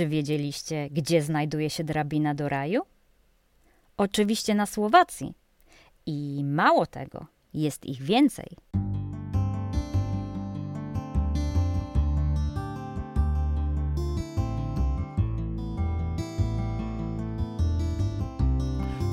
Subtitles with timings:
[0.00, 2.82] czy wiedzieliście, gdzie znajduje się drabina do raju?
[3.96, 5.34] Oczywiście na Słowacji.
[6.06, 8.56] I mało tego, jest ich więcej.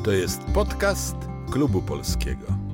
[0.04, 1.15] To jest podcast
[1.51, 2.66] Klubu Polskiego.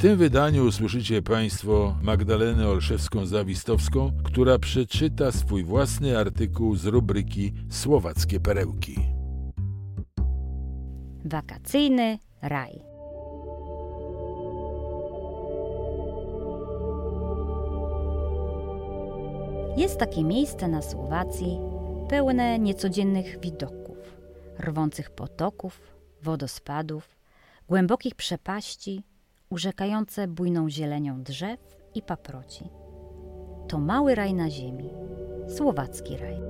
[0.00, 8.96] Tym wydaniu usłyszycie Państwo Magdalenę Olszewską-Zawistowską, która przeczyta swój własny artykuł z rubryki Słowackie Perełki.
[11.24, 12.80] Wakacyjny raj.
[19.76, 21.58] Jest takie miejsce na Słowacji
[22.08, 23.98] pełne niecodziennych widoków,
[24.60, 25.80] rwących potoków,
[26.22, 27.08] wodospadów,
[27.68, 29.09] głębokich przepaści,
[29.50, 31.60] urzekające bujną zielenią drzew
[31.94, 32.64] i paproci.
[33.68, 34.90] To mały raj na ziemi,
[35.48, 36.40] słowacki raj.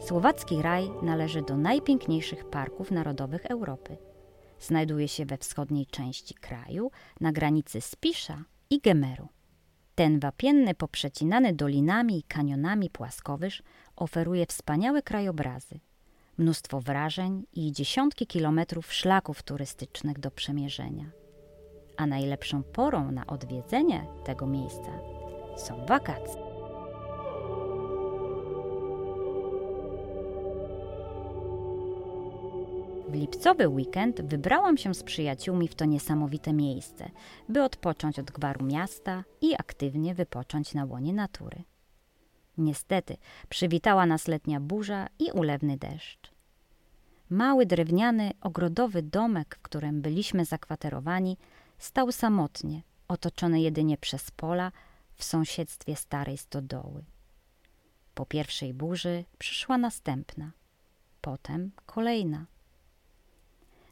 [0.00, 3.96] Słowacki raj należy do najpiękniejszych parków narodowych Europy.
[4.60, 6.90] Znajduje się we wschodniej części kraju,
[7.20, 9.28] na granicy Spisza i Gemeru.
[9.94, 13.62] Ten wapienny, poprzecinany dolinami i kanionami płaskowyż
[14.00, 15.80] oferuje wspaniałe krajobrazy,
[16.38, 21.10] mnóstwo wrażeń i dziesiątki kilometrów szlaków turystycznych do przemierzenia.
[21.96, 24.98] A najlepszą porą na odwiedzenie tego miejsca
[25.56, 26.50] są wakacje.
[33.08, 37.10] W lipcowy weekend wybrałam się z przyjaciółmi w to niesamowite miejsce,
[37.48, 41.64] by odpocząć od gwaru miasta i aktywnie wypocząć na łonie natury.
[42.60, 43.16] Niestety
[43.48, 46.32] przywitała nas letnia burza i ulewny deszcz.
[47.30, 51.36] Mały drewniany, ogrodowy domek, w którym byliśmy zakwaterowani,
[51.78, 54.72] stał samotnie, otoczony jedynie przez pola
[55.14, 57.04] w sąsiedztwie starej stodoły.
[58.14, 60.50] Po pierwszej burzy przyszła następna,
[61.20, 62.46] potem kolejna.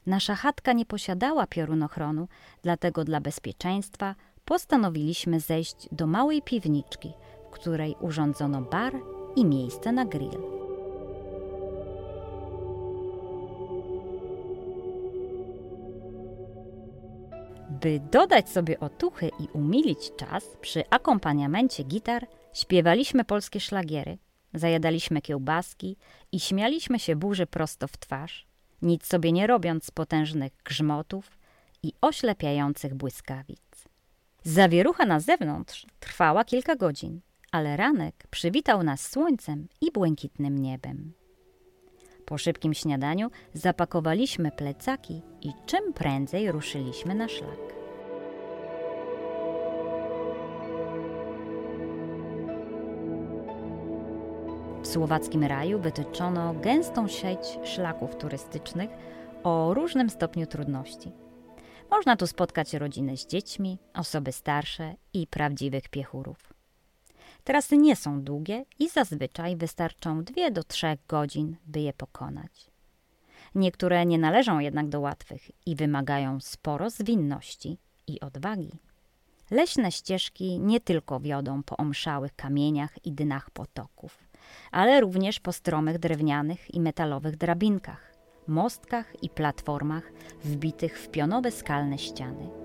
[0.05, 2.27] Nasza chatka nie posiadała piorunochronu,
[2.61, 4.15] dlatego dla bezpieczeństwa
[4.45, 7.13] postanowiliśmy zejść do małej piwniczki,
[7.49, 8.93] w której urządzono bar
[9.35, 10.41] i miejsce na grill.
[17.81, 24.17] By dodać sobie otuchy i umilić czas, przy akompaniamencie gitar śpiewaliśmy polskie szlagiery,
[24.53, 25.97] zajadaliśmy kiełbaski
[26.31, 28.47] i śmialiśmy się burzy prosto w twarz,
[28.81, 31.37] nic sobie nie robiąc z potężnych grzmotów
[31.83, 33.61] i oślepiających błyskawic.
[34.43, 37.21] Zawierucha na zewnątrz trwała kilka godzin,
[37.51, 41.13] ale ranek przywitał nas słońcem i błękitnym niebem.
[42.25, 47.79] Po szybkim śniadaniu zapakowaliśmy plecaki i czym prędzej ruszyliśmy na szlak.
[54.81, 58.89] W słowackim raju wytyczono gęstą sieć szlaków turystycznych
[59.43, 61.11] o różnym stopniu trudności.
[61.91, 66.48] Można tu spotkać rodziny z dziećmi, osoby starsze i prawdziwych piechurów.
[67.49, 72.71] Trasy nie są długie i zazwyczaj wystarczą 2 do 3 godzin, by je pokonać.
[73.55, 77.77] Niektóre nie należą jednak do łatwych i wymagają sporo zwinności
[78.07, 78.71] i odwagi.
[79.51, 84.17] Leśne ścieżki nie tylko wiodą po omszałych kamieniach i dynach potoków,
[84.71, 88.13] ale również po stromych drewnianych i metalowych drabinkach,
[88.47, 90.11] mostkach i platformach
[90.43, 92.58] wbitych w pionowe skalne ściany.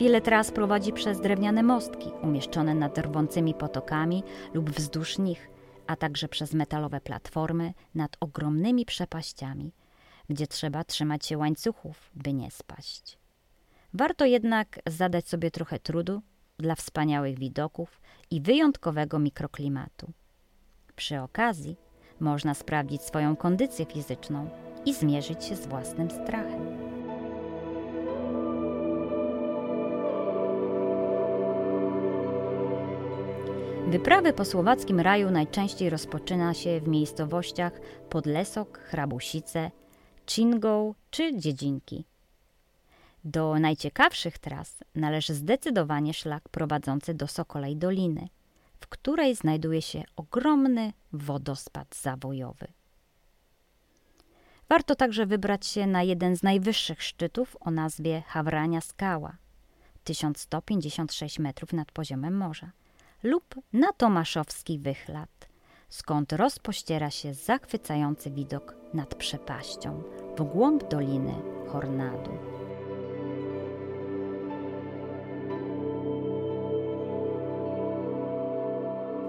[0.00, 4.22] Wiele tras prowadzi przez drewniane mostki umieszczone nad rwącymi potokami
[4.54, 5.50] lub wzdłuż nich,
[5.86, 9.72] a także przez metalowe platformy nad ogromnymi przepaściami,
[10.28, 13.18] gdzie trzeba trzymać się łańcuchów, by nie spaść.
[13.94, 16.22] Warto jednak zadać sobie trochę trudu
[16.58, 18.00] dla wspaniałych widoków
[18.30, 20.12] i wyjątkowego mikroklimatu.
[20.96, 21.76] Przy okazji
[22.20, 24.50] można sprawdzić swoją kondycję fizyczną
[24.86, 26.69] i zmierzyć się z własnym strachem.
[33.90, 39.70] Wyprawy po słowackim raju najczęściej rozpoczyna się w miejscowościach Podlesok, Hrabusice,
[40.26, 42.04] Czingą czy Dziedzinki.
[43.24, 48.28] Do najciekawszych tras należy zdecydowanie szlak prowadzący do Sokolej Doliny,
[48.80, 52.66] w której znajduje się ogromny wodospad zawojowy.
[54.68, 59.36] Warto także wybrać się na jeden z najwyższych szczytów o nazwie Hawrania Skała
[60.04, 62.70] 1156 metrów nad poziomem morza
[63.22, 65.48] lub na Tomaszowski Wychlat,
[65.88, 70.02] skąd rozpościera się zachwycający widok nad przepaścią
[70.38, 71.34] w głąb doliny
[71.68, 72.30] Hornadu.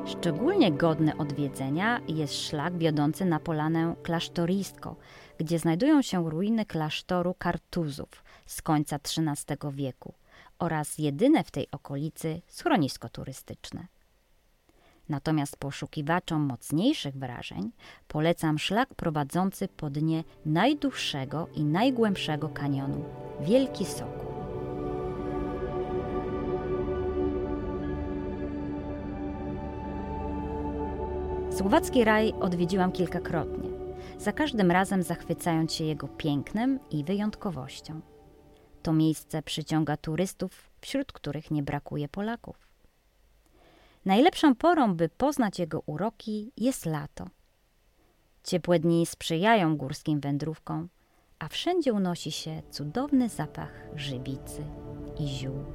[0.06, 4.96] Szczególnie godny odwiedzenia jest szlak wiodący na polanę klasztorisko,
[5.38, 10.14] gdzie znajdują się ruiny klasztoru Kartuzów z końca XIII wieku
[10.62, 13.88] oraz jedyne w tej okolicy schronisko turystyczne.
[15.10, 17.72] Natomiast poszukiwaczom mocniejszych wrażeń
[18.08, 23.06] polecam szlak prowadzący po dnie najdłuższego i najgłębszego kanionu
[23.40, 24.32] Wielki Sokół.
[31.58, 33.70] Słowacki raj odwiedziłam kilkakrotnie,
[34.18, 38.11] za każdym razem zachwycając się jego pięknem i wyjątkowością.
[38.84, 42.68] To miejsce przyciąga turystów, wśród których nie brakuje Polaków.
[44.06, 47.26] Najlepszą porą, by poznać jego uroki, jest lato.
[48.44, 50.90] Ciepłe dni sprzyjają górskim wędrówkom,
[51.40, 54.64] a wszędzie unosi się cudowny zapach żywicy
[55.20, 55.66] i ziół.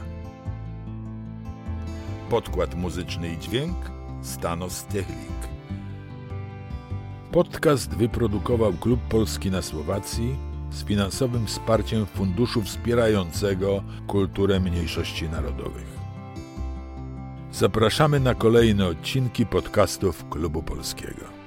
[2.30, 3.76] Podkład muzyczny i dźwięk
[4.22, 5.50] Stanos Technik.
[7.32, 10.36] Podcast wyprodukował Klub Polski na Słowacji
[10.72, 16.00] z finansowym wsparciem Funduszu Wspierającego Kulturę Mniejszości Narodowych.
[17.52, 21.43] Zapraszamy na kolejne odcinki podcastów Klubu Polskiego.